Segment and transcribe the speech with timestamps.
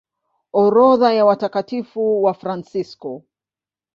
[0.53, 3.23] Orodha ya Watakatifu Wafransisko